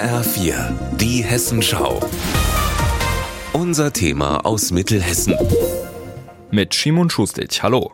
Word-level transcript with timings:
HR4, 0.00 0.72
die 0.96 1.22
Hessenschau. 1.22 2.00
Unser 3.52 3.92
Thema 3.92 4.46
aus 4.46 4.70
Mittelhessen. 4.70 5.34
Mit 6.50 6.74
Shimon 6.74 7.10
Schustic, 7.10 7.62
hallo. 7.62 7.92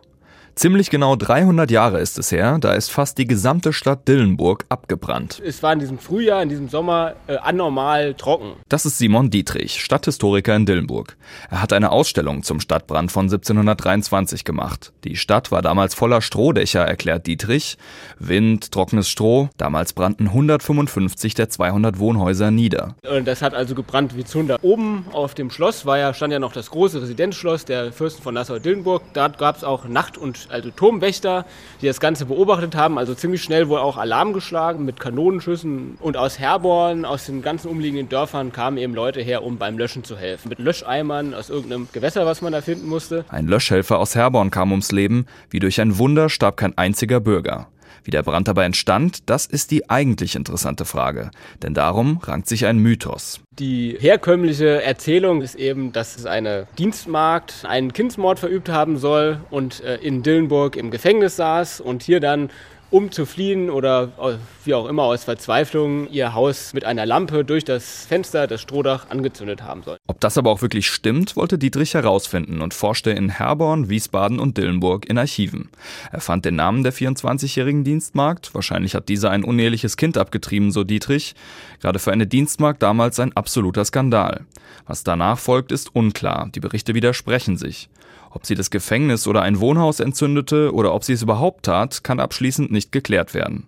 Ziemlich 0.59 0.89
genau 0.89 1.17
300 1.17 1.71
Jahre 1.71 2.01
ist 2.01 2.19
es 2.19 2.33
her, 2.33 2.57
da 2.59 2.73
ist 2.73 2.91
fast 2.91 3.19
die 3.19 3.27
gesamte 3.27 3.75
Stadt 3.75 4.09
Dillenburg 4.09 4.65
abgebrannt. 4.71 5.43
Es 5.45 5.63
war 5.63 5.75
in 5.75 5.81
diesem 5.81 5.99
Frühjahr, 5.99 6.43
in 6.43 6.49
diesem 6.49 6.71
Sommer 6.71 7.15
äh, 7.27 7.37
anormal 7.37 8.15
trocken. 8.15 8.53
Das 8.71 8.87
ist 8.87 8.97
Simon 8.97 9.29
Dietrich, 9.29 9.85
Stadthistoriker 9.85 10.57
in 10.57 10.65
Dillenburg. 10.65 11.19
Er 11.51 11.61
hat 11.61 11.75
eine 11.75 11.93
Ausstellung 11.93 12.43
zum 12.43 12.61
Stadtbrand 12.61 13.13
von 13.13 13.27
1723 13.27 14.47
gemacht. 14.47 14.95
Die 15.05 15.17
Stadt 15.17 15.53
war 15.53 15.61
damals 15.61 15.95
voller 15.95 16.23
Strohdächer, 16.23 16.81
erklärt 16.81 17.27
Dietrich. 17.27 17.77
Wind, 18.19 18.73
trockenes 18.73 19.11
Stroh. 19.11 19.51
Damals 19.59 19.93
brannten 19.93 20.29
155 20.29 21.35
der 21.35 21.51
200 21.51 21.99
Wohnhäuser 21.99 22.51
nieder. 22.51 22.97
Und 23.07 23.29
das 23.29 23.43
hat 23.43 23.53
also 23.53 23.75
gebrannt 23.75 24.17
wie 24.17 24.25
Zunder. 24.25 24.57
Oben 24.63 25.05
auf 25.13 25.35
dem 25.35 25.51
Schloss 25.51 25.85
war 25.85 25.99
ja, 25.99 26.15
stand 26.15 26.33
ja 26.33 26.39
noch 26.39 26.55
das 26.55 26.71
große 26.71 27.03
Residenzschloss 27.03 27.67
der 27.67 27.93
Fürsten 27.93 28.23
von 28.23 28.33
Nassau-Dillenburg. 28.33 29.03
Da 29.13 29.29
gab 29.29 29.59
es 29.59 29.63
auch 29.63 29.85
Nacht- 29.87 30.17
und 30.17 30.46
also 30.51 30.71
Turmwächter, 30.71 31.45
die 31.81 31.87
das 31.87 32.01
Ganze 32.01 32.27
beobachtet 32.27 32.75
haben. 32.75 32.99
Also 32.99 33.15
ziemlich 33.15 33.43
schnell 33.43 33.69
wohl 33.69 33.79
auch 33.79 33.97
Alarm 33.97 34.33
geschlagen 34.33 34.85
mit 34.85 35.01
Kanonenschüssen. 35.01 35.99
Und 36.01 36.17
aus 36.17 36.39
Herborn, 36.39 37.05
aus 37.05 37.27
den 37.27 37.43
ganzen 37.43 37.69
umliegenden 37.69 38.09
Dörfern 38.09 38.53
kamen 38.53 38.79
eben 38.79 38.95
Leute 38.95 39.21
her, 39.21 39.43
um 39.43 39.59
beim 39.59 39.79
Löschen 39.79 40.05
zu 40.05 40.17
helfen. 40.17 40.49
Mit 40.49 40.59
Löscheimern 40.59 41.35
aus 41.35 41.51
irgendeinem 41.51 41.89
Gewässer, 41.93 42.27
was 42.27 42.43
man 42.43 42.53
da 42.53 42.61
finden 42.61 42.89
musste. 42.89 43.25
Ein 43.29 43.47
Löschhelfer 43.47 43.99
aus 43.99 44.15
Herborn 44.15 44.51
kam 44.51 44.71
ums 44.71 44.93
Leben. 44.93 45.27
Wie 45.51 45.59
durch 45.59 45.81
ein 45.81 45.99
Wunder 45.99 46.29
starb 46.29 46.57
kein 46.57 46.77
einziger 46.77 47.21
Bürger. 47.21 47.69
Wie 48.05 48.11
der 48.11 48.23
Brand 48.23 48.49
dabei 48.49 48.65
entstand, 48.65 49.29
das 49.29 49.47
ist 49.47 49.71
die 49.71 49.91
eigentlich 49.91 50.37
interessante 50.37 50.85
Frage. 50.85 51.31
Denn 51.63 51.75
darum 51.75 52.19
rankt 52.23 52.49
sich 52.49 52.67
ein 52.67 52.79
Mythos. 52.79 53.41
Die 53.59 53.97
herkömmliche 53.99 54.83
Erzählung 54.83 55.41
ist 55.41 55.55
eben, 55.55 55.93
dass 55.93 56.17
es 56.17 56.27
eine 56.27 56.67
Dienstmagd 56.79 57.65
einen 57.65 57.93
Kindsmord 57.93 58.39
verübt 58.39 58.69
haben 58.69 58.99
soll 58.99 59.41
und 59.51 59.83
äh, 59.83 59.97
in 59.97 60.23
Dillenburg 60.23 60.77
im 60.77 60.91
Gefängnis 60.91 61.37
saß 61.37 61.81
und 61.81 62.03
hier 62.03 62.21
dann 62.21 62.51
um 62.91 63.11
zu 63.11 63.27
fliehen 63.27 63.71
oder 63.71 64.13
äh, 64.19 64.37
wie 64.65 64.75
auch 64.75 64.87
immer 64.87 65.05
aus 65.05 65.25
Verzweiflung 65.25 66.09
ihr 66.11 66.35
Haus 66.35 66.73
mit 66.73 66.85
einer 66.85 67.05
Lampe 67.05 67.45
durch 67.45 67.65
das 67.65 68.07
Fenster, 68.07 68.47
das 68.47 68.61
Strohdach 68.61 69.11
angezündet 69.11 69.63
haben 69.63 69.83
soll. 69.83 69.97
Ob 70.07 70.21
das 70.21 70.39
aber 70.39 70.51
auch 70.51 70.63
wirklich 70.63 70.89
stimmt, 70.89 71.37
wollte 71.37 71.59
Dietrich 71.59 71.95
herausfinden 71.95 72.63
und 72.63 72.75
forschte 72.75 73.11
in 73.11 73.29
Herborn, 73.29 73.89
Wiesbaden 73.89 74.39
und 74.39 74.57
Dillenburg 74.57 75.07
in 75.07 75.19
Archiven. 75.19 75.69
Er 76.13 76.21
fand 76.21 76.45
den 76.45 76.57
Namen 76.57 76.83
der 76.83 76.93
24-jährigen 76.93 77.85
Dienstmagd. 77.85 78.55
Wahrscheinlich 78.55 78.95
hat 78.95 79.09
diese 79.09 79.31
ein 79.31 79.45
uneheliches 79.45 79.97
Kind 79.97 80.17
abgetrieben, 80.17 80.71
so 80.71 80.85
Dietrich. 80.85 81.35
Gerade 81.81 81.99
für 81.99 82.13
eine 82.13 82.27
Dienstmagd 82.27 82.83
damals 82.83 83.19
ein 83.19 83.37
absoluter 83.37 83.85
Skandal. 83.85 84.47
Was 84.87 85.03
danach 85.03 85.39
folgt, 85.39 85.73
ist 85.73 85.95
unklar. 85.95 86.49
Die 86.55 86.61
Berichte 86.61 86.95
widersprechen 86.95 87.57
sich. 87.57 87.89
Ob 88.37 88.45
sie 88.45 88.55
das 88.55 88.69
Gefängnis 88.69 89.27
oder 89.27 89.41
ein 89.41 89.61
Wohnhaus 89.61 89.99
entzündete 89.99 90.75
oder 90.75 90.93
ob 90.93 91.05
sie 91.05 91.15
es 91.15 91.23
überhaupt 91.23 91.65
tat, 91.65 92.05
kann 92.05 92.21
abschließend 92.21 92.71
nicht 92.71 92.93
geklärt 92.93 93.33
werden. 93.33 93.67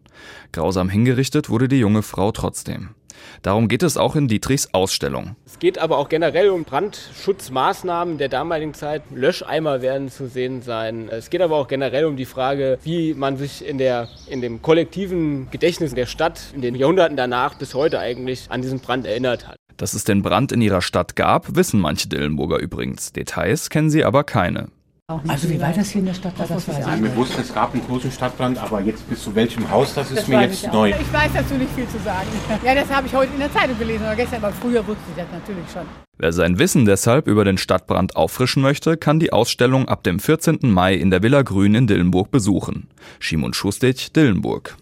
Grausam 0.52 0.90
hingerichtet 0.90 1.48
wurde 1.48 1.68
die 1.68 1.78
junge 1.78 2.02
Frau 2.02 2.32
trotzdem. 2.32 2.90
Darum 3.40 3.68
geht 3.68 3.82
es 3.82 3.96
auch 3.96 4.14
in 4.14 4.28
Dietrichs 4.28 4.74
Ausstellung. 4.74 5.36
Es 5.46 5.58
geht 5.58 5.78
aber 5.78 5.96
auch 5.96 6.10
generell 6.10 6.50
um 6.50 6.64
Brandschutzmaßnahmen 6.64 8.18
der 8.18 8.28
damaligen 8.28 8.74
Zeit. 8.74 9.04
Löscheimer 9.10 9.80
werden 9.80 10.10
zu 10.10 10.28
sehen 10.28 10.60
sein. 10.60 11.08
Es 11.08 11.30
geht 11.30 11.40
aber 11.40 11.56
auch 11.56 11.66
generell 11.66 12.04
um 12.04 12.18
die 12.18 12.26
Frage, 12.26 12.78
wie 12.82 13.14
man 13.14 13.38
sich 13.38 13.66
in, 13.66 13.78
der, 13.78 14.08
in 14.28 14.42
dem 14.42 14.60
kollektiven 14.60 15.50
Gedächtnis 15.50 15.94
der 15.94 16.04
Stadt 16.04 16.52
in 16.54 16.60
den 16.60 16.74
Jahrhunderten 16.74 17.16
danach 17.16 17.54
bis 17.54 17.72
heute 17.72 18.00
eigentlich 18.00 18.50
an 18.50 18.60
diesen 18.60 18.80
Brand 18.80 19.06
erinnert 19.06 19.48
hat. 19.48 19.56
Dass 19.78 19.94
es 19.94 20.02
den 20.02 20.22
Brand 20.22 20.50
in 20.50 20.60
ihrer 20.60 20.82
Stadt 20.82 21.14
gab, 21.14 21.54
wissen 21.54 21.80
manche 21.80 22.08
Dillenburger 22.08 22.58
übrigens. 22.58 23.12
Details 23.12 23.70
kennen 23.70 23.90
sie 23.90 24.04
aber 24.04 24.24
keine. 24.24 24.68
Also 25.26 25.48
wie 25.48 25.58
weit 25.58 25.76
das 25.76 25.88
hier 25.90 26.00
in 26.00 26.06
der 26.06 26.14
Stadt 26.14 26.38
war, 26.38 26.46
das 26.46 26.68
weiß 26.68 26.80
ich 26.80 26.84
Also 26.84 27.02
mir 27.02 27.16
wusste, 27.16 27.40
es 27.40 27.54
gab 27.54 27.72
einen 27.72 27.86
großen 27.86 28.10
Stadtbrand, 28.10 28.58
aber 28.58 28.80
jetzt 28.82 29.08
bis 29.08 29.22
zu 29.22 29.34
welchem 29.34 29.70
Haus, 29.70 29.94
das 29.94 30.10
ist 30.10 30.18
Das 30.18 30.28
mir 30.28 30.36
weiß 30.38 30.62
jetzt 30.62 30.72
neu. 30.72 30.90
Ich 30.90 31.12
weiß 31.12 31.30
dazu 31.32 31.54
nicht 31.54 31.72
viel 31.74 31.86
zu 31.86 31.98
sagen. 32.00 32.26
Ja, 32.62 32.74
das 32.74 32.90
habe 32.90 33.06
ich 33.06 33.14
heute 33.14 33.32
in 33.32 33.38
der 33.38 33.52
Zeitung 33.52 33.78
gelesen 33.78 34.02
oder 34.02 34.16
gestern, 34.16 34.44
aber 34.44 34.52
früher 34.52 34.86
wusste 34.86 35.04
ich 35.10 35.22
das 35.22 35.32
natürlich 35.32 35.70
schon. 35.72 35.86
Wer 36.18 36.32
sein 36.32 36.58
Wissen 36.58 36.84
deshalb 36.84 37.28
über 37.28 37.44
den 37.44 37.56
Stadtbrand 37.56 38.16
auffrischen 38.16 38.60
möchte, 38.60 38.96
kann 38.96 39.20
die 39.20 39.32
Ausstellung 39.32 39.88
ab 39.88 40.02
dem 40.02 40.18
14. 40.18 40.58
Mai 40.62 40.94
in 40.94 41.10
der 41.10 41.22
Villa 41.22 41.42
Grün 41.42 41.76
in 41.76 41.86
Dillenburg 41.86 42.32
besuchen. 42.32 42.88
Schimon 43.20 43.54
Schustic, 43.54 44.12
Dillenburg. 44.12 44.76